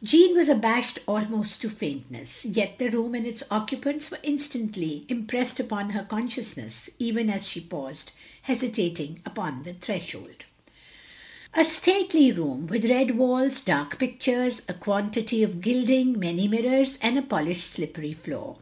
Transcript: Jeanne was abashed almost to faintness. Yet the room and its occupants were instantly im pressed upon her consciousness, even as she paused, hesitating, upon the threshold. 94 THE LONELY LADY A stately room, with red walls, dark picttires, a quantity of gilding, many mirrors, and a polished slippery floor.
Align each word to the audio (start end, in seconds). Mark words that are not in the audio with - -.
Jeanne 0.00 0.36
was 0.36 0.48
abashed 0.48 1.00
almost 1.08 1.60
to 1.60 1.68
faintness. 1.68 2.44
Yet 2.44 2.78
the 2.78 2.88
room 2.88 3.16
and 3.16 3.26
its 3.26 3.42
occupants 3.50 4.12
were 4.12 4.20
instantly 4.22 5.04
im 5.08 5.26
pressed 5.26 5.58
upon 5.58 5.90
her 5.90 6.04
consciousness, 6.04 6.88
even 7.00 7.28
as 7.28 7.48
she 7.48 7.60
paused, 7.60 8.12
hesitating, 8.42 9.20
upon 9.26 9.64
the 9.64 9.74
threshold. 9.74 10.44
94 11.56 11.56
THE 11.56 11.56
LONELY 11.56 11.56
LADY 11.56 11.60
A 11.60 11.64
stately 11.68 12.30
room, 12.32 12.66
with 12.68 12.84
red 12.84 13.18
walls, 13.18 13.60
dark 13.60 13.98
picttires, 13.98 14.60
a 14.68 14.74
quantity 14.74 15.42
of 15.42 15.60
gilding, 15.60 16.16
many 16.16 16.46
mirrors, 16.46 16.96
and 17.02 17.18
a 17.18 17.22
polished 17.22 17.68
slippery 17.68 18.12
floor. 18.12 18.58